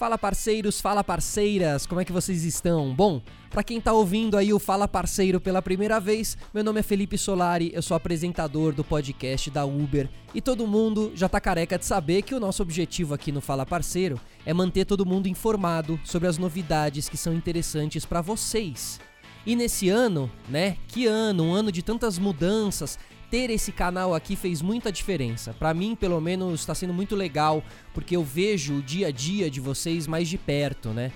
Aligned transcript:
Fala 0.00 0.16
parceiros, 0.16 0.80
fala 0.80 1.04
parceiras, 1.04 1.84
como 1.84 2.00
é 2.00 2.06
que 2.06 2.10
vocês 2.10 2.42
estão? 2.42 2.94
Bom, 2.94 3.20
para 3.50 3.62
quem 3.62 3.78
tá 3.78 3.92
ouvindo 3.92 4.38
aí 4.38 4.50
o 4.50 4.58
Fala 4.58 4.88
Parceiro 4.88 5.38
pela 5.38 5.60
primeira 5.60 6.00
vez, 6.00 6.38
meu 6.54 6.64
nome 6.64 6.80
é 6.80 6.82
Felipe 6.82 7.18
Solari, 7.18 7.70
eu 7.74 7.82
sou 7.82 7.94
apresentador 7.94 8.72
do 8.72 8.82
podcast 8.82 9.50
da 9.50 9.66
Uber 9.66 10.08
e 10.34 10.40
todo 10.40 10.66
mundo 10.66 11.12
já 11.14 11.28
tá 11.28 11.38
careca 11.38 11.78
de 11.78 11.84
saber 11.84 12.22
que 12.22 12.34
o 12.34 12.40
nosso 12.40 12.62
objetivo 12.62 13.12
aqui 13.12 13.30
no 13.30 13.42
Fala 13.42 13.66
Parceiro 13.66 14.18
é 14.46 14.54
manter 14.54 14.86
todo 14.86 15.04
mundo 15.04 15.28
informado 15.28 16.00
sobre 16.02 16.28
as 16.28 16.38
novidades 16.38 17.06
que 17.06 17.18
são 17.18 17.34
interessantes 17.34 18.06
para 18.06 18.22
vocês. 18.22 18.98
E 19.44 19.54
nesse 19.54 19.90
ano, 19.90 20.30
né? 20.48 20.78
Que 20.88 21.06
ano, 21.06 21.44
um 21.44 21.52
ano 21.52 21.70
de 21.70 21.82
tantas 21.82 22.18
mudanças, 22.18 22.98
ter 23.30 23.50
esse 23.50 23.70
canal 23.70 24.14
aqui 24.14 24.34
fez 24.34 24.60
muita 24.60 24.90
diferença. 24.90 25.54
Para 25.54 25.72
mim, 25.72 25.94
pelo 25.94 26.20
menos, 26.20 26.60
está 26.60 26.74
sendo 26.74 26.92
muito 26.92 27.14
legal, 27.14 27.62
porque 27.94 28.16
eu 28.16 28.24
vejo 28.24 28.78
o 28.78 28.82
dia 28.82 29.08
a 29.08 29.10
dia 29.10 29.50
de 29.50 29.60
vocês 29.60 30.06
mais 30.06 30.28
de 30.28 30.36
perto, 30.36 30.90
né? 30.90 31.12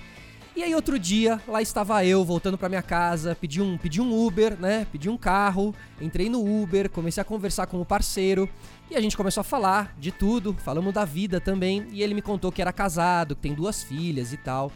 E 0.57 0.63
aí 0.63 0.73
outro 0.73 1.01
dia, 1.01 1.43
lá 1.49 1.61
estava 1.61 2.05
eu 2.05 2.25
voltando 2.25 2.57
para 2.57 2.69
minha 2.69 2.83
casa, 2.83 3.37
pedi 3.41 3.61
um, 3.61 3.77
pedi 3.77 4.01
um 4.01 4.25
Uber, 4.25 4.57
né? 4.57 4.87
Pedi 4.93 5.11
um 5.11 5.17
carro, 5.17 5.75
entrei 6.01 6.31
no 6.31 6.63
Uber, 6.63 6.89
comecei 6.89 7.21
a 7.21 7.25
conversar 7.25 7.67
com 7.67 7.81
o 7.81 7.85
parceiro 7.85 8.49
e 8.89 8.95
a 8.95 9.01
gente 9.01 9.17
começou 9.17 9.41
a 9.41 9.45
falar 9.45 9.93
de 9.99 10.13
tudo, 10.13 10.55
falamos 10.55 10.95
da 10.95 11.05
vida 11.05 11.41
também, 11.41 11.87
e 11.91 12.05
ele 12.05 12.15
me 12.15 12.23
contou 12.23 12.53
que 12.53 12.63
era 12.63 12.73
casado, 12.73 13.35
que 13.35 13.43
tem 13.43 13.53
duas 13.53 13.83
filhas 13.83 14.33
e 14.33 14.37
tal. 14.37 14.71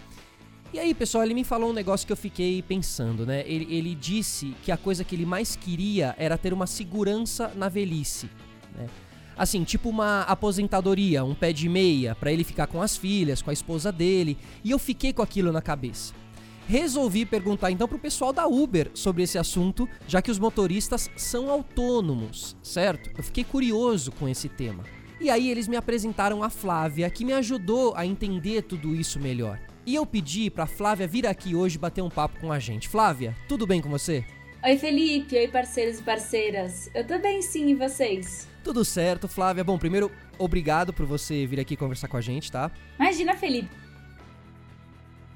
E 0.71 0.79
aí, 0.79 0.93
pessoal, 0.93 1.25
ele 1.25 1.33
me 1.33 1.45
falou 1.45 1.71
um 1.71 1.73
negócio 1.73 2.07
que 2.07 2.13
eu 2.13 2.17
fiquei 2.17 2.61
pensando, 2.61 3.25
né? 3.25 3.43
Ele, 3.47 3.67
ele 3.75 3.95
disse 3.95 4.55
que 4.63 4.71
a 4.71 4.77
coisa 4.77 5.03
que 5.03 5.15
ele 5.15 5.25
mais 5.25 5.57
queria 5.57 6.15
era 6.19 6.37
ter 6.37 6.53
uma 6.53 6.67
segurança 6.67 7.51
na 7.57 7.71
velhice, 7.71 8.29
né? 8.77 8.87
Assim, 9.35 9.65
tipo 9.65 9.89
uma 9.89 10.23
aposentadoria, 10.23 11.25
um 11.25 11.35
pé 11.35 11.53
de 11.53 11.69
meia, 11.69 12.15
para 12.15 12.31
ele 12.31 12.45
ficar 12.45 12.67
com 12.67 12.83
as 12.83 12.97
filhas, 12.97 13.41
com 13.41 13.48
a 13.48 13.53
esposa 13.53 13.91
dele. 13.91 14.37
E 14.62 14.70
eu 14.70 14.79
fiquei 14.79 15.12
com 15.12 15.23
aquilo 15.23 15.53
na 15.53 15.62
cabeça. 15.62 16.12
Resolvi 16.67 17.25
perguntar 17.25 17.70
então 17.70 17.89
pro 17.89 17.98
pessoal 17.98 18.31
da 18.31 18.47
Uber 18.47 18.91
sobre 18.92 19.23
esse 19.23 19.39
assunto, 19.39 19.89
já 20.07 20.20
que 20.20 20.31
os 20.31 20.39
motoristas 20.39 21.09
são 21.17 21.51
autônomos, 21.51 22.57
certo? 22.62 23.11
Eu 23.17 23.23
fiquei 23.23 23.45
curioso 23.45 24.12
com 24.12 24.29
esse 24.29 24.51
tema. 24.51 24.85
E 25.19 25.31
aí 25.31 25.51
eles 25.51 25.67
me 25.67 25.77
apresentaram 25.77 26.42
a 26.42 26.51
Flávia, 26.51 27.09
que 27.09 27.25
me 27.25 27.33
ajudou 27.33 27.95
a 27.97 28.05
entender 28.05 28.62
tudo 28.62 28.95
isso 28.95 29.19
melhor. 29.19 29.59
E 29.87 29.95
eu 29.95 30.05
pedi 30.05 30.51
pra 30.51 30.67
Flávia 30.67 31.07
vir 31.07 31.27
aqui 31.27 31.55
hoje 31.55 31.79
bater 31.79 32.03
um 32.03 32.11
papo 32.11 32.39
com 32.41 32.53
a 32.53 32.59
gente. 32.59 32.89
Flávia, 32.89 33.34
tudo 33.48 33.67
bem 33.67 33.81
com 33.81 33.89
você? 33.89 34.25
Oi, 34.62 34.77
Felipe. 34.77 35.37
Oi, 35.37 35.48
parceiros 35.48 36.01
e 36.01 36.03
parceiras. 36.03 36.91
Eu 36.95 37.07
tô 37.07 37.19
bem 37.19 37.41
sim, 37.41 37.69
e 37.69 37.75
vocês? 37.75 38.48
Tudo 38.65 38.85
certo, 38.85 39.29
Flávia. 39.29 39.62
Bom, 39.62 39.79
primeiro, 39.79 40.11
obrigado 40.37 40.93
por 40.93 41.07
você 41.07 41.47
vir 41.47 41.61
aqui 41.61 41.77
conversar 41.77 42.09
com 42.09 42.17
a 42.17 42.20
gente, 42.20 42.51
tá? 42.51 42.70
Imagina, 42.98 43.35
Felipe. 43.35 43.70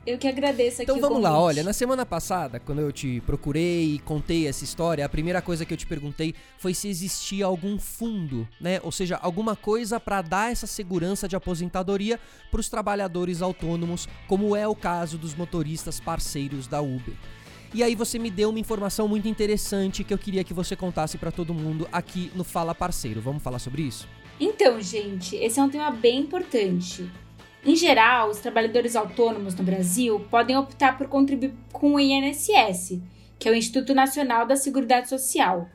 Eu 0.05 0.19
que 0.19 0.27
agradeço 0.27 0.83
aqui 0.83 0.91
Então 0.91 1.01
vamos 1.01 1.23
lá, 1.23 1.39
olha, 1.39 1.63
na 1.63 1.73
semana 1.73 2.05
passada, 2.05 2.59
quando 2.59 2.81
eu 2.81 2.91
te 2.91 3.23
procurei 3.25 3.95
e 3.95 3.99
contei 4.01 4.49
essa 4.49 4.65
história, 4.65 5.05
a 5.05 5.09
primeira 5.09 5.41
coisa 5.41 5.65
que 5.65 5.73
eu 5.73 5.77
te 5.77 5.87
perguntei 5.87 6.35
foi 6.59 6.75
se 6.75 6.89
existia 6.89 7.47
algum 7.47 7.79
fundo, 7.79 8.49
né? 8.61 8.81
Ou 8.83 8.91
seja, 8.91 9.17
alguma 9.23 9.55
coisa 9.55 10.01
para 10.01 10.21
dar 10.21 10.51
essa 10.51 10.67
segurança 10.67 11.29
de 11.29 11.37
aposentadoria 11.37 12.19
para 12.51 12.59
os 12.59 12.69
trabalhadores 12.69 13.41
autônomos, 13.41 14.09
como 14.27 14.57
é 14.57 14.67
o 14.67 14.75
caso 14.75 15.17
dos 15.17 15.37
motoristas 15.37 16.01
parceiros 16.01 16.67
da 16.67 16.81
Uber. 16.81 17.15
E 17.73 17.81
aí 17.83 17.95
você 17.95 18.19
me 18.19 18.31
deu 18.31 18.51
uma 18.51 18.59
informação 18.59 19.07
muito 19.07 19.29
interessante 19.29 20.03
que 20.03 20.13
eu 20.13 20.19
queria 20.19 20.43
que 20.43 20.53
você 20.53 20.75
contasse 20.75 21.17
para 21.17 21.31
todo 21.31 21.55
mundo 21.55 21.89
aqui 21.93 22.31
no 22.35 22.43
Fala 22.43 22.75
Parceiro. 22.75 23.21
Vamos 23.21 23.43
falar 23.43 23.61
sobre 23.61 23.83
isso? 23.83 24.09
Então, 24.41 24.81
gente, 24.81 25.37
esse 25.37 25.61
é 25.61 25.63
um 25.63 25.71
tema 25.71 25.93
bem 25.93 26.19
importante. 26.19 27.09
Em 27.65 27.77
geral, 27.77 28.29
os 28.29 28.41
trabalhadores 28.41 28.97
autônomos 28.97 29.55
no 29.55 29.63
Brasil 29.63 30.19
podem 30.29 30.57
optar 30.57 30.99
por 30.99 31.07
contribuir 31.07 31.55
com 31.73 31.95
o 31.95 32.01
INSS, 32.01 33.01
que 33.39 33.49
é 33.49 33.53
o 33.53 33.55
Instituto 33.55 33.95
Nacional 33.95 34.45
da 34.45 34.57
Seguridade 34.57 35.09
Social, 35.09 35.69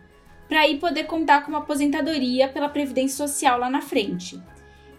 para 0.49 0.61
aí 0.61 0.77
poder 0.79 1.05
contar 1.05 1.43
com 1.43 1.51
uma 1.51 1.59
aposentadoria 1.59 2.49
pela 2.49 2.67
Previdência 2.67 3.25
Social 3.25 3.57
lá 3.57 3.69
na 3.69 3.81
frente. 3.81 4.41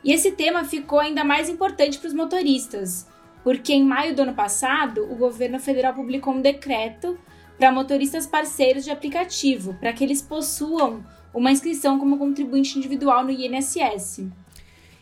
E 0.03 0.12
esse 0.12 0.32
tema 0.32 0.65
ficou 0.65 0.98
ainda 0.98 1.22
mais 1.22 1.50
importante 1.50 1.98
para 1.98 2.09
os 2.09 2.15
motoristas, 2.15 3.06
porque 3.44 3.75
em 3.75 3.84
maio 3.84 4.15
do 4.15 4.22
ano 4.22 4.34
passado, 4.34 5.06
o 5.10 5.15
governo 5.15 5.60
federal 5.60 5.93
publicou 5.93 6.32
um 6.32 6.41
decreto 6.41 7.19
para 7.59 7.71
motoristas 7.71 8.27
parceiros 8.27 8.84
de 8.84 8.91
aplicativo, 8.91 9.75
para 9.75 9.93
que 9.93 10.03
eles 10.03 10.22
possuam 10.22 11.04
uma 11.34 11.53
inscrição 11.53 11.98
como 11.98 12.16
contribuinte 12.16 12.78
individual 12.78 13.25
no 13.25 13.31
INSS. 13.31 14.27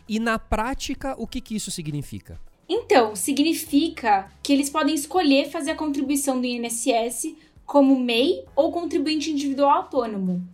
E 0.07 0.19
na 0.19 0.39
prática, 0.39 1.15
o 1.17 1.27
que, 1.27 1.41
que 1.41 1.55
isso 1.55 1.69
significa? 1.69 2.39
Então, 2.69 3.15
significa 3.15 4.29
que 4.43 4.51
eles 4.51 4.69
podem 4.69 4.93
escolher 4.93 5.49
fazer 5.49 5.71
a 5.71 5.75
contribuição 5.75 6.39
do 6.39 6.45
INSS 6.45 7.35
como 7.65 7.99
MEI 7.99 8.45
ou 8.55 8.71
contribuinte 8.71 9.31
individual 9.31 9.69
autônomo 9.69 10.45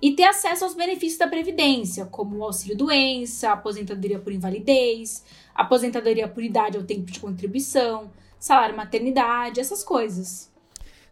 e 0.00 0.12
ter 0.12 0.24
acesso 0.24 0.64
aos 0.64 0.74
benefícios 0.74 1.18
da 1.18 1.28
Previdência, 1.28 2.04
como 2.06 2.38
o 2.38 2.44
auxílio-doença, 2.44 3.52
aposentadoria 3.52 4.18
por 4.18 4.32
invalidez, 4.32 5.22
aposentadoria 5.54 6.26
por 6.26 6.42
idade 6.42 6.76
ou 6.76 6.82
tempo 6.82 7.10
de 7.10 7.20
contribuição, 7.20 8.10
salário 8.38 8.76
maternidade, 8.76 9.60
essas 9.60 9.84
coisas. 9.84 10.50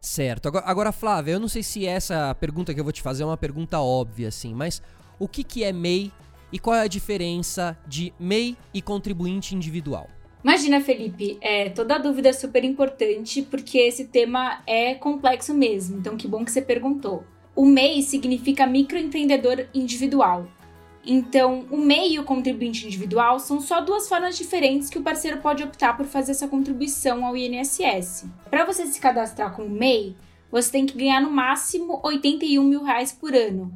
Certo. 0.01 0.49
Agora, 0.49 0.65
agora, 0.67 0.93
Flávia, 0.93 1.33
eu 1.33 1.41
não 1.41 1.47
sei 1.47 1.63
se 1.63 1.87
essa 1.87 2.35
pergunta 2.35 2.75
que 2.75 2.81
eu 2.81 2.85
vou 2.85 2.93
te 2.93 3.03
fazer 3.03 3.23
é 3.23 3.27
uma 3.27 3.37
pergunta 3.37 3.79
óbvia, 3.79 4.29
assim, 4.29 4.55
mas 4.55 4.83
o 5.19 5.29
que, 5.29 5.45
que 5.45 5.63
é 5.63 5.73
MEI 5.73 6.11
e 6.53 6.59
qual 6.59 6.77
é 6.77 6.81
a 6.81 6.87
diferença 6.87 7.79
de 7.87 8.13
MEI 8.19 8.57
e 8.73 8.83
contribuinte 8.83 9.55
individual? 9.55 10.09
Imagina, 10.43 10.81
Felipe, 10.81 11.37
é, 11.41 11.69
toda 11.69 11.99
dúvida 11.99 12.31
é 12.31 12.33
super 12.33 12.65
importante 12.65 13.43
porque 13.43 13.79
esse 13.79 14.07
tema 14.07 14.63
é 14.67 14.95
complexo 14.95 15.53
mesmo, 15.53 15.99
então 15.99 16.17
que 16.17 16.27
bom 16.27 16.45
que 16.45 16.51
você 16.51 16.63
perguntou. 16.63 17.25
O 17.55 17.67
MEI 17.67 18.03
significa 18.03 18.67
microempreendedor 18.67 19.67
individual. 19.75 20.49
Então, 21.05 21.67
o 21.71 21.79
MEI 21.79 22.15
e 22.15 22.19
o 22.19 22.25
contribuinte 22.25 22.87
individual 22.87 23.39
são 23.39 23.61
só 23.61 23.81
duas 23.81 24.09
formas 24.09 24.37
diferentes 24.37 24.89
que 24.89 24.99
o 24.99 25.03
parceiro 25.03 25.39
pode 25.39 25.63
optar 25.63 25.97
por 25.97 26.07
fazer 26.07 26.33
essa 26.33 26.49
contribuição 26.49 27.25
ao 27.25 27.37
INSS. 27.37 28.27
Para 28.51 28.65
você 28.65 28.87
se 28.87 29.01
cadastrar 29.01 29.55
com 29.55 29.65
o 29.65 29.71
MEI, 29.71 30.15
você 30.51 30.73
tem 30.73 30.87
que 30.87 30.97
ganhar 30.97 31.21
no 31.21 31.31
máximo 31.31 32.01
81 32.03 32.63
mil 32.65 32.83
reais 32.83 33.13
por 33.13 33.35
ano, 33.35 33.73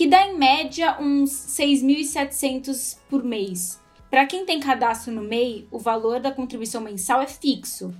que 0.00 0.06
dá 0.06 0.26
em 0.26 0.38
média 0.38 0.96
uns 0.98 1.30
6.700 1.30 2.96
por 3.10 3.22
mês. 3.22 3.78
Para 4.08 4.24
quem 4.24 4.46
tem 4.46 4.58
cadastro 4.58 5.12
no 5.12 5.20
MEI, 5.20 5.68
o 5.70 5.78
valor 5.78 6.18
da 6.18 6.32
contribuição 6.32 6.80
mensal 6.80 7.20
é 7.20 7.26
fixo, 7.26 7.94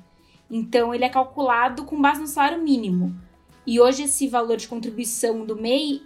então 0.51 0.95
ele 0.95 1.05
é 1.05 1.11
calculado 1.11 1.85
com 1.85 2.01
base 2.01 2.23
no 2.23 2.27
salário 2.27 2.63
mínimo. 2.63 3.15
E 3.67 3.79
hoje 3.79 4.05
esse 4.05 4.27
valor 4.29 4.57
de 4.57 4.67
contribuição 4.67 5.45
do 5.45 5.55
MEI 5.55 6.01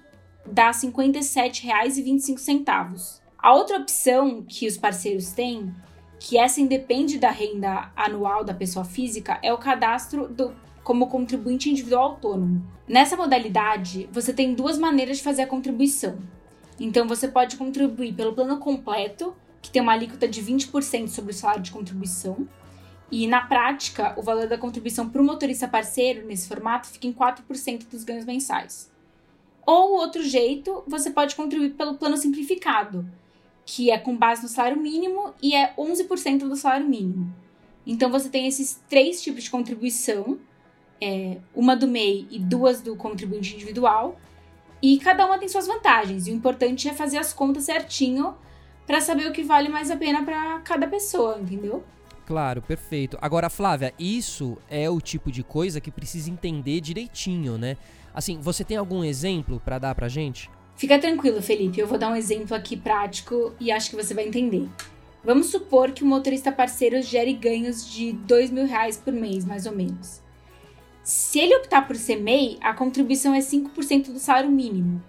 dá 0.45 0.73
R$ 0.73 0.75
57,25. 0.79 3.21
A 3.39 3.55
outra 3.55 3.79
opção 3.79 4.43
que 4.43 4.67
os 4.67 4.77
parceiros 4.77 5.31
têm, 5.31 5.73
que 6.19 6.37
essa 6.37 6.61
independe 6.61 7.21
da 7.21 7.31
renda 7.31 7.93
anual 7.95 8.43
da 8.43 8.53
pessoa 8.53 8.85
física, 8.85 9.39
é 9.45 9.53
o 9.53 9.59
cadastro 9.59 10.27
do, 10.27 10.53
como 10.85 11.09
contribuinte 11.09 11.71
individual 11.71 12.11
autônomo. 12.11 12.63
Nessa 12.87 13.17
modalidade, 13.17 14.09
você 14.13 14.35
tem 14.35 14.55
duas 14.55 14.79
maneiras 14.79 15.17
de 15.17 15.23
fazer 15.23 15.43
a 15.43 15.47
contribuição. 15.47 16.19
Então 16.79 17.09
você 17.09 17.27
pode 17.27 17.57
contribuir 17.57 18.13
pelo 18.13 18.35
plano 18.35 18.59
completo, 18.59 19.35
que 19.63 19.71
tem 19.71 19.81
uma 19.81 19.93
alíquota 19.93 20.29
de 20.29 20.43
20% 20.43 21.09
sobre 21.09 21.33
o 21.33 21.35
salário 21.35 21.63
de 21.63 21.73
contribuição. 21.73 22.47
E 23.11 23.27
na 23.27 23.41
prática, 23.41 24.15
o 24.19 24.23
valor 24.23 24.47
da 24.47 24.59
contribuição 24.59 25.09
para 25.09 25.23
o 25.23 25.25
motorista 25.25 25.67
parceiro 25.67 26.27
nesse 26.27 26.47
formato 26.47 26.89
fica 26.89 27.07
em 27.07 27.13
4% 27.13 27.89
dos 27.91 28.05
ganhos 28.05 28.27
mensais. 28.27 28.93
Ou 29.67 29.93
outro 29.93 30.23
jeito, 30.23 30.85
você 30.87 31.11
pode 31.11 31.35
contribuir 31.35 31.71
pelo 31.71 31.95
plano 31.95 32.19
simplificado, 32.19 33.07
que 33.65 33.91
é 33.91 33.97
com 33.97 34.15
base 34.15 34.43
no 34.43 34.49
salário 34.49 34.79
mínimo 34.79 35.33
e 35.41 35.55
é 35.55 35.73
11% 35.79 36.41
do 36.41 36.57
salário 36.57 36.87
mínimo. 36.87 37.33
Então 37.87 38.11
você 38.11 38.29
tem 38.29 38.47
esses 38.47 38.83
três 38.89 39.23
tipos 39.23 39.45
de 39.45 39.51
contribuição, 39.51 40.39
é, 41.01 41.39
uma 41.55 41.77
do 41.77 41.87
MEI 41.87 42.27
e 42.31 42.39
duas 42.39 42.81
do 42.81 42.97
contribuinte 42.97 43.55
individual, 43.55 44.19
e 44.83 44.99
cada 44.99 45.25
uma 45.27 45.39
tem 45.39 45.49
suas 45.49 45.67
vantagens. 45.67 46.27
E 46.27 46.31
o 46.31 46.35
importante 46.35 46.89
é 46.89 46.93
fazer 46.93 47.19
as 47.19 47.33
contas 47.33 47.65
certinho 47.65 48.35
para 48.87 49.01
saber 49.01 49.27
o 49.29 49.33
que 49.33 49.43
vale 49.43 49.69
mais 49.69 49.91
a 49.91 49.97
pena 49.97 50.23
para 50.23 50.59
cada 50.61 50.87
pessoa, 50.87 51.39
entendeu? 51.41 51.83
Claro, 52.27 52.63
perfeito. 52.63 53.19
Agora, 53.21 53.51
Flávia, 53.51 53.93
isso 53.99 54.57
é 54.71 54.89
o 54.89 55.01
tipo 55.01 55.31
de 55.31 55.43
coisa 55.43 55.81
que 55.81 55.91
precisa 55.91 56.31
entender 56.31 56.81
direitinho, 56.81 57.59
né? 57.59 57.77
Assim, 58.15 58.39
você 58.39 58.65
tem 58.65 58.77
algum 58.77 59.05
exemplo 59.05 59.61
para 59.65 59.79
dar 59.79 59.95
pra 59.95 60.09
gente? 60.09 60.51
Fica 60.77 60.99
tranquilo, 60.99 61.41
Felipe. 61.43 61.81
Eu 61.81 61.87
vou 61.87 61.99
dar 61.99 62.11
um 62.11 62.17
exemplo 62.17 62.55
aqui 62.55 62.77
prático 62.77 63.53
e 63.61 63.71
acho 63.71 63.91
que 63.91 63.97
você 63.97 64.15
vai 64.15 64.27
entender. 64.27 64.69
Vamos 65.23 65.47
supor 65.47 65.93
que 65.93 66.03
o 66.03 66.07
motorista 66.07 66.53
parceiro 66.53 67.01
gere 67.01 67.33
ganhos 67.33 67.91
de 67.91 68.13
dois 68.13 68.51
mil 68.51 68.67
reais 68.67 68.97
por 68.97 69.13
mês, 69.13 69.45
mais 69.45 69.67
ou 69.67 69.75
menos. 69.75 70.23
Se 71.05 71.39
ele 71.39 71.55
optar 71.57 71.87
por 71.87 71.95
ser 71.97 72.17
MEI, 72.17 72.59
a 72.63 72.73
contribuição 72.73 73.35
é 73.35 73.41
5% 73.41 74.11
do 74.11 74.19
salário 74.19 74.51
mínimo. 74.51 75.05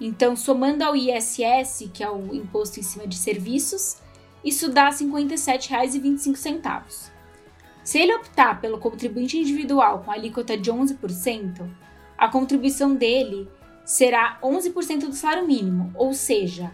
Então, 0.00 0.36
somando 0.36 0.84
ao 0.84 0.94
ISS, 0.94 1.90
que 1.92 2.04
é 2.04 2.08
o 2.08 2.32
Imposto 2.32 2.78
em 2.78 2.82
Cima 2.82 3.08
de 3.08 3.16
Serviços, 3.16 3.96
isso 4.44 4.70
dá 4.70 4.84
R$ 4.84 4.94
57,25. 4.94 7.10
Se 7.82 7.98
ele 7.98 8.14
optar 8.14 8.60
pelo 8.60 8.78
contribuinte 8.78 9.36
individual 9.36 10.04
com 10.04 10.12
alíquota 10.12 10.56
de 10.56 10.72
11%, 10.72 11.68
a 12.16 12.28
contribuição 12.28 12.94
dele 12.94 13.48
será 13.84 14.38
11% 14.40 15.08
do 15.08 15.12
salário 15.12 15.44
mínimo, 15.44 15.90
ou 15.96 16.14
seja, 16.14 16.66
R$ 16.66 16.72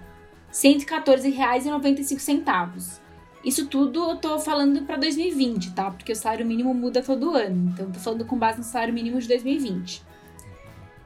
114,95. 0.52 3.07
Isso 3.48 3.66
tudo 3.66 4.10
eu 4.10 4.16
tô 4.16 4.38
falando 4.38 4.82
para 4.82 4.98
2020, 4.98 5.72
tá? 5.72 5.90
Porque 5.90 6.12
o 6.12 6.14
salário 6.14 6.44
mínimo 6.44 6.74
muda 6.74 7.00
todo 7.00 7.34
ano. 7.34 7.70
Então, 7.72 7.90
tô 7.90 7.98
falando 7.98 8.26
com 8.26 8.36
base 8.36 8.58
no 8.58 8.64
salário 8.64 8.92
mínimo 8.92 9.18
de 9.18 9.26
2020. 9.26 10.02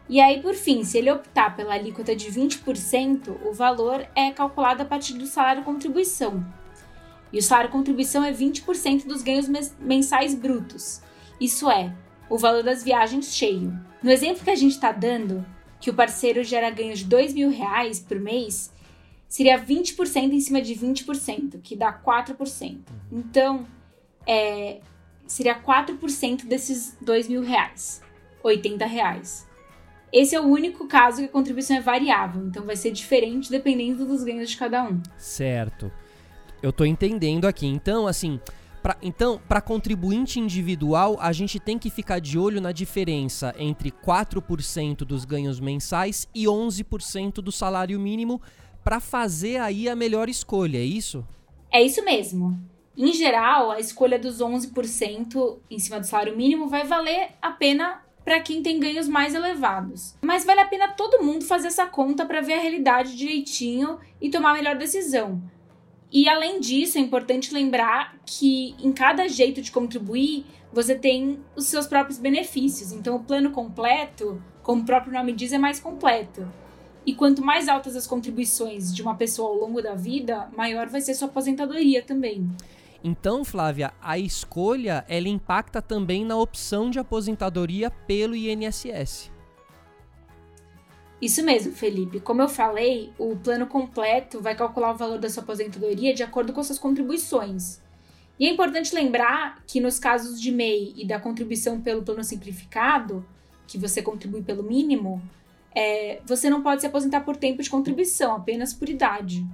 E 0.08 0.20
aí, 0.20 0.42
por 0.42 0.52
fim, 0.52 0.82
se 0.82 0.98
ele 0.98 1.12
optar 1.12 1.54
pela 1.54 1.74
alíquota 1.74 2.16
de 2.16 2.26
20%, 2.32 3.28
o 3.48 3.52
valor 3.52 4.04
é 4.16 4.32
calculado 4.32 4.82
a 4.82 4.84
partir 4.84 5.12
do 5.12 5.24
salário 5.24 5.62
contribuição. 5.62 6.44
E 7.32 7.38
o 7.38 7.42
salário 7.42 7.70
contribuição 7.70 8.24
é 8.24 8.32
20% 8.32 9.06
dos 9.06 9.22
ganhos 9.22 9.46
mensais 9.78 10.34
brutos. 10.34 11.00
Isso 11.40 11.70
é, 11.70 11.94
o 12.28 12.36
valor 12.36 12.64
das 12.64 12.82
viagens 12.82 13.32
cheio. 13.32 13.72
No 14.02 14.10
exemplo 14.10 14.42
que 14.42 14.50
a 14.50 14.56
gente 14.56 14.72
está 14.72 14.90
dando, 14.90 15.46
que 15.78 15.90
o 15.90 15.94
parceiro 15.94 16.42
gera 16.42 16.70
ganhos 16.70 17.04
de 17.04 17.16
R$ 17.16 17.32
mil 17.34 17.50
reais 17.50 18.00
por 18.00 18.18
mês, 18.18 18.71
seria 19.32 19.58
20% 19.58 20.30
em 20.30 20.40
cima 20.40 20.60
de 20.60 20.74
20%, 20.74 21.58
que 21.62 21.74
dá 21.74 21.90
4%. 21.90 22.80
Então, 23.10 23.66
é, 24.26 24.80
seria 25.26 25.58
4% 25.58 26.44
desses 26.44 26.98
R$ 27.00 27.26
mil 27.30 27.40
reais, 27.40 28.02
80 28.42 28.84
reais. 28.84 29.48
Esse 30.12 30.34
é 30.34 30.40
o 30.40 30.44
único 30.44 30.86
caso 30.86 31.20
que 31.20 31.24
a 31.24 31.28
contribuição 31.28 31.78
é 31.78 31.80
variável, 31.80 32.44
então 32.44 32.66
vai 32.66 32.76
ser 32.76 32.90
diferente 32.90 33.50
dependendo 33.50 34.04
dos 34.04 34.22
ganhos 34.22 34.50
de 34.50 34.56
cada 34.58 34.84
um. 34.84 35.00
Certo. 35.16 35.90
Eu 36.62 36.70
tô 36.70 36.84
entendendo 36.84 37.46
aqui. 37.46 37.66
Então, 37.66 38.06
assim, 38.06 38.38
pra, 38.82 38.98
então, 39.00 39.40
para 39.48 39.62
contribuinte 39.62 40.38
individual, 40.38 41.16
a 41.18 41.32
gente 41.32 41.58
tem 41.58 41.78
que 41.78 41.88
ficar 41.88 42.18
de 42.18 42.38
olho 42.38 42.60
na 42.60 42.70
diferença 42.70 43.54
entre 43.58 43.90
4% 43.90 45.06
dos 45.06 45.24
ganhos 45.24 45.58
mensais 45.58 46.28
e 46.34 46.44
11% 46.44 47.36
do 47.36 47.50
salário 47.50 47.98
mínimo 47.98 48.42
para 48.82 49.00
fazer 49.00 49.58
aí 49.58 49.88
a 49.88 49.96
melhor 49.96 50.28
escolha, 50.28 50.78
é 50.78 50.84
isso? 50.84 51.26
É 51.70 51.82
isso 51.82 52.04
mesmo. 52.04 52.58
Em 52.96 53.12
geral, 53.12 53.70
a 53.70 53.80
escolha 53.80 54.18
dos 54.18 54.38
11% 54.38 55.58
em 55.70 55.78
cima 55.78 55.98
do 55.98 56.06
salário 56.06 56.36
mínimo 56.36 56.68
vai 56.68 56.84
valer 56.84 57.30
a 57.40 57.50
pena 57.50 58.02
para 58.24 58.40
quem 58.40 58.62
tem 58.62 58.78
ganhos 58.78 59.08
mais 59.08 59.34
elevados. 59.34 60.14
Mas 60.22 60.44
vale 60.44 60.60
a 60.60 60.66
pena 60.66 60.88
todo 60.88 61.22
mundo 61.22 61.44
fazer 61.44 61.68
essa 61.68 61.86
conta 61.86 62.24
para 62.26 62.40
ver 62.40 62.54
a 62.54 62.60
realidade 62.60 63.16
direitinho 63.16 63.98
e 64.20 64.30
tomar 64.30 64.50
a 64.50 64.54
melhor 64.54 64.76
decisão. 64.76 65.42
E 66.12 66.28
além 66.28 66.60
disso, 66.60 66.98
é 66.98 67.00
importante 67.00 67.54
lembrar 67.54 68.16
que 68.26 68.76
em 68.78 68.92
cada 68.92 69.26
jeito 69.26 69.62
de 69.62 69.72
contribuir, 69.72 70.44
você 70.70 70.94
tem 70.94 71.40
os 71.56 71.66
seus 71.66 71.86
próprios 71.86 72.18
benefícios. 72.18 72.92
Então, 72.92 73.16
o 73.16 73.24
plano 73.24 73.50
completo, 73.50 74.42
como 74.62 74.82
o 74.82 74.84
próprio 74.84 75.12
nome 75.12 75.32
diz, 75.32 75.52
é 75.52 75.58
mais 75.58 75.80
completo. 75.80 76.46
E 77.04 77.14
quanto 77.14 77.42
mais 77.42 77.68
altas 77.68 77.96
as 77.96 78.06
contribuições 78.06 78.94
de 78.94 79.02
uma 79.02 79.14
pessoa 79.16 79.48
ao 79.48 79.56
longo 79.56 79.82
da 79.82 79.94
vida, 79.94 80.48
maior 80.56 80.88
vai 80.88 81.00
ser 81.00 81.14
sua 81.14 81.28
aposentadoria 81.28 82.02
também. 82.02 82.48
Então, 83.02 83.44
Flávia, 83.44 83.92
a 84.00 84.16
escolha 84.16 85.04
ela 85.08 85.28
impacta 85.28 85.82
também 85.82 86.24
na 86.24 86.36
opção 86.36 86.88
de 86.88 87.00
aposentadoria 87.00 87.90
pelo 87.90 88.36
INSS. 88.36 89.32
Isso 91.20 91.42
mesmo, 91.44 91.72
Felipe. 91.72 92.20
Como 92.20 92.42
eu 92.42 92.48
falei, 92.48 93.12
o 93.18 93.36
plano 93.36 93.66
completo 93.66 94.40
vai 94.40 94.56
calcular 94.56 94.92
o 94.92 94.96
valor 94.96 95.18
da 95.18 95.28
sua 95.28 95.42
aposentadoria 95.42 96.14
de 96.14 96.22
acordo 96.22 96.52
com 96.52 96.62
suas 96.62 96.78
contribuições. 96.78 97.80
E 98.38 98.46
é 98.46 98.50
importante 98.50 98.94
lembrar 98.94 99.62
que 99.66 99.80
nos 99.80 99.98
casos 99.98 100.40
de 100.40 100.50
MEI 100.50 100.94
e 100.96 101.06
da 101.06 101.20
contribuição 101.20 101.80
pelo 101.80 102.02
plano 102.02 102.24
simplificado, 102.24 103.24
que 103.68 103.78
você 103.78 104.02
contribui 104.02 104.42
pelo 104.42 104.64
mínimo, 104.64 105.22
é, 105.74 106.20
você 106.24 106.50
não 106.50 106.62
pode 106.62 106.80
se 106.80 106.86
aposentar 106.86 107.22
por 107.22 107.36
tempo 107.36 107.62
de 107.62 107.70
contribuição, 107.70 108.34
apenas 108.34 108.74
por 108.74 108.88
idade. 108.88 109.46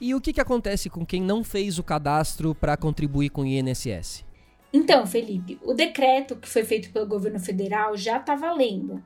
E 0.00 0.14
o 0.14 0.20
que, 0.20 0.32
que 0.32 0.40
acontece 0.40 0.88
com 0.88 1.04
quem 1.04 1.20
não 1.20 1.42
fez 1.42 1.78
o 1.78 1.82
cadastro 1.82 2.54
para 2.54 2.76
contribuir 2.76 3.30
com 3.30 3.42
o 3.42 3.46
INSS? 3.46 4.24
Então, 4.72 5.06
Felipe, 5.06 5.58
o 5.62 5.74
decreto 5.74 6.36
que 6.36 6.48
foi 6.48 6.64
feito 6.64 6.90
pelo 6.92 7.06
governo 7.06 7.40
federal 7.40 7.96
já 7.96 8.18
está 8.18 8.34
valendo. 8.34 9.02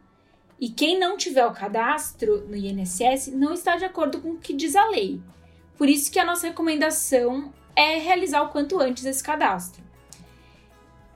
E 0.60 0.68
quem 0.68 0.98
não 0.98 1.16
tiver 1.16 1.46
o 1.46 1.52
cadastro 1.52 2.46
no 2.46 2.56
INSS 2.56 3.28
não 3.28 3.54
está 3.54 3.76
de 3.76 3.84
acordo 3.84 4.20
com 4.20 4.32
o 4.32 4.38
que 4.38 4.52
diz 4.52 4.76
a 4.76 4.88
lei. 4.88 5.20
Por 5.78 5.88
isso 5.88 6.12
que 6.12 6.18
a 6.18 6.24
nossa 6.24 6.48
recomendação 6.48 7.52
é 7.74 7.98
realizar 7.98 8.42
o 8.42 8.50
quanto 8.50 8.78
antes 8.78 9.04
esse 9.04 9.22
cadastro. 9.22 9.82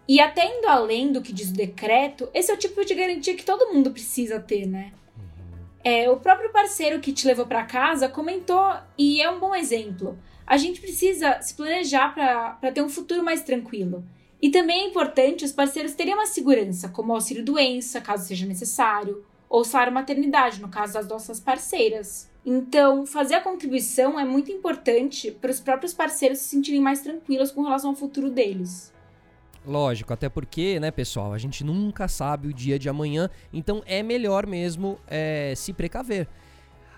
E 0.08 0.20
até 0.20 0.58
indo 0.58 0.68
além 0.68 1.12
do 1.12 1.20
que 1.20 1.32
diz 1.32 1.50
o 1.50 1.54
decreto, 1.54 2.28
esse 2.32 2.50
é 2.50 2.54
o 2.54 2.58
tipo 2.58 2.84
de 2.84 2.94
garantia 2.94 3.34
que 3.34 3.44
todo 3.44 3.72
mundo 3.72 3.90
precisa 3.90 4.40
ter, 4.40 4.66
né? 4.66 4.92
É, 5.88 6.10
o 6.10 6.16
próprio 6.16 6.50
parceiro 6.50 6.98
que 6.98 7.12
te 7.12 7.28
levou 7.28 7.46
para 7.46 7.62
casa 7.62 8.08
comentou, 8.08 8.72
e 8.98 9.22
é 9.22 9.30
um 9.30 9.38
bom 9.38 9.54
exemplo. 9.54 10.18
A 10.44 10.56
gente 10.56 10.80
precisa 10.80 11.40
se 11.40 11.54
planejar 11.54 12.12
para 12.12 12.72
ter 12.72 12.82
um 12.82 12.88
futuro 12.88 13.22
mais 13.22 13.44
tranquilo. 13.44 14.04
E 14.42 14.50
também 14.50 14.80
é 14.80 14.88
importante 14.88 15.44
os 15.44 15.52
parceiros 15.52 15.94
terem 15.94 16.14
uma 16.14 16.26
segurança, 16.26 16.88
como 16.88 17.12
auxílio 17.12 17.44
doença, 17.44 18.00
caso 18.00 18.26
seja 18.26 18.46
necessário, 18.46 19.24
ou 19.48 19.62
salário 19.62 19.92
maternidade, 19.92 20.60
no 20.60 20.68
caso 20.68 20.94
das 20.94 21.06
nossas 21.06 21.38
parceiras. 21.38 22.28
Então, 22.44 23.06
fazer 23.06 23.36
a 23.36 23.40
contribuição 23.40 24.18
é 24.18 24.24
muito 24.24 24.50
importante 24.50 25.30
para 25.30 25.52
os 25.52 25.60
próprios 25.60 25.94
parceiros 25.94 26.38
se 26.38 26.48
sentirem 26.48 26.80
mais 26.80 27.00
tranquilos 27.00 27.52
com 27.52 27.62
relação 27.62 27.90
ao 27.90 27.96
futuro 27.96 28.28
deles. 28.28 28.92
Lógico, 29.66 30.12
até 30.12 30.28
porque, 30.28 30.78
né, 30.78 30.92
pessoal, 30.92 31.32
a 31.32 31.38
gente 31.38 31.64
nunca 31.64 32.06
sabe 32.06 32.46
o 32.46 32.54
dia 32.54 32.78
de 32.78 32.88
amanhã, 32.88 33.28
então 33.52 33.82
é 33.84 34.00
melhor 34.00 34.46
mesmo 34.46 34.96
é, 35.08 35.52
se 35.56 35.72
precaver. 35.72 36.28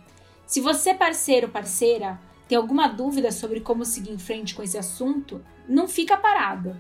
Se 0.48 0.60
você, 0.60 0.92
parceiro 0.92 1.46
ou 1.46 1.54
parceira, 1.54 2.20
tem 2.48 2.58
alguma 2.58 2.88
dúvida 2.88 3.32
sobre 3.32 3.60
como 3.60 3.86
seguir 3.86 4.12
em 4.12 4.18
frente 4.18 4.56
com 4.56 4.64
esse 4.64 4.76
assunto, 4.76 5.46
não 5.68 5.88
fica 5.88 6.18
parado. 6.18 6.76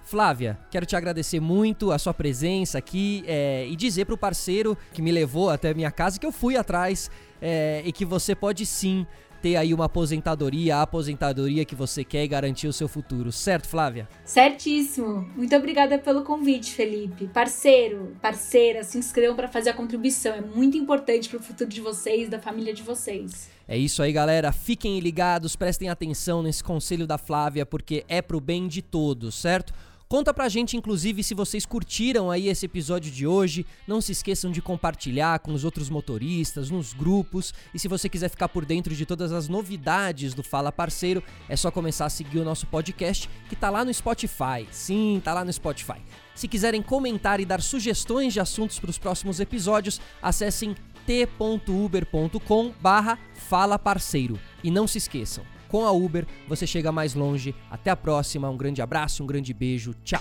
Flávia, 0.03 0.60
quero 0.69 0.86
te 0.86 0.95
agradecer 0.95 1.39
muito 1.39 1.91
a 1.91 1.98
sua 1.98 2.13
presença 2.13 2.77
aqui 2.77 3.24
é, 3.25 3.65
e 3.67 3.75
dizer 3.75 4.05
para 4.05 4.15
o 4.15 4.17
parceiro 4.17 4.77
que 4.93 5.01
me 5.01 5.12
levou 5.12 5.50
até 5.50 5.69
a 5.69 5.74
minha 5.74 5.91
casa 5.91 6.19
que 6.19 6.25
eu 6.25 6.31
fui 6.31 6.57
atrás 6.57 7.10
é, 7.41 7.81
e 7.86 7.91
que 7.91 8.05
você 8.05 8.36
pode 8.36 8.65
sim 8.65 9.07
ter 9.43 9.57
aí 9.57 9.74
uma 9.74 9.86
aposentadoria, 9.86 10.77
a 10.77 10.83
aposentadoria 10.83 11.65
que 11.65 11.75
você 11.75 12.01
quer 12.01 12.24
e 12.24 12.27
garantir 12.29 12.65
o 12.65 12.72
seu 12.72 12.88
futuro, 12.88 13.29
certo, 13.29 13.67
Flávia? 13.67 14.07
Certíssimo. 14.24 15.29
Muito 15.36 15.53
obrigada 15.53 16.00
pelo 16.00 16.24
convite, 16.24 16.72
Felipe. 16.72 17.27
Parceiro, 17.27 18.15
parceira, 18.22 18.86
se 18.86 18.98
inscrevam 18.98 19.36
para 19.36 19.50
fazer 19.50 19.72
a 19.72 19.74
contribuição. 19.74 20.33
É 20.33 20.39
muito 20.39 20.77
importante 20.77 21.27
para 21.27 21.39
o 21.39 21.43
futuro 21.43 21.69
de 21.69 21.81
vocês, 21.81 22.29
da 22.29 22.39
família 22.39 22.74
de 22.74 22.83
vocês. 22.83 23.50
É 23.67 23.77
isso 23.77 24.01
aí, 24.01 24.13
galera. 24.13 24.53
Fiquem 24.53 24.98
ligados, 25.01 25.57
prestem 25.57 25.89
atenção 25.89 26.41
nesse 26.41 26.63
conselho 26.63 27.05
da 27.05 27.17
Flávia, 27.17 27.65
porque 27.65 28.05
é 28.07 28.22
pro 28.22 28.39
bem 28.39 28.65
de 28.65 28.81
todos, 28.81 29.36
certo? 29.36 29.74
Conta 30.07 30.33
pra 30.33 30.48
gente, 30.48 30.77
inclusive, 30.77 31.24
se 31.24 31.33
vocês 31.33 31.65
curtiram 31.65 32.29
aí 32.29 32.48
esse 32.48 32.65
episódio 32.65 33.12
de 33.12 33.25
hoje. 33.25 33.65
Não 33.88 34.00
se 34.00 34.12
esqueçam 34.12 34.51
de 34.51 34.62
compartilhar 34.62 35.39
com 35.39 35.53
os 35.53 35.63
outros 35.63 35.89
motoristas, 35.89 36.69
nos 36.69 36.93
grupos. 36.93 37.53
E 37.74 37.79
se 37.79 37.88
você 37.88 38.07
quiser 38.07 38.29
ficar 38.29 38.50
por 38.50 38.63
dentro 38.65 38.95
de 38.95 39.05
todas 39.05 39.31
as 39.31 39.48
novidades 39.48 40.33
do 40.33 40.43
Fala 40.43 40.72
Parceiro, 40.72 41.24
é 41.50 41.55
só 41.55 41.72
começar 41.72 42.05
a 42.05 42.10
seguir 42.10 42.39
o 42.39 42.45
nosso 42.45 42.67
podcast, 42.67 43.29
que 43.50 43.55
tá 43.55 43.69
lá 43.69 43.83
no 43.83 43.93
Spotify. 43.93 44.67
Sim, 44.72 45.19
tá 45.24 45.33
lá 45.33 45.43
no 45.43 45.51
Spotify. 45.51 46.01
Se 46.36 46.48
quiserem 46.48 46.81
comentar 46.81 47.39
e 47.39 47.45
dar 47.45 47.62
sugestões 47.62 48.33
de 48.33 48.39
assuntos 48.39 48.79
para 48.79 48.89
os 48.89 48.98
próximos 48.98 49.39
episódios, 49.39 50.00
acessem 50.22 50.75
t.uber.com 51.05 52.72
barra 52.81 53.19
Fala 53.33 53.77
Parceiro. 53.77 54.39
E 54.63 54.72
não 54.72 54.88
se 54.88 54.98
esqueçam, 54.98 55.43
com 55.74 55.88
a 55.88 55.92
Uber 55.92 56.27
você 56.48 56.68
chega 56.68 56.92
mais 56.92 57.15
longe. 57.15 57.56
Até 57.72 57.89
a 57.89 57.96
próxima, 57.96 58.48
um 58.48 58.56
grande 58.56 58.80
abraço, 58.80 59.24
um 59.24 59.25
grande 59.25 59.56
beijo, 59.56 59.96
tchau! 60.03 60.20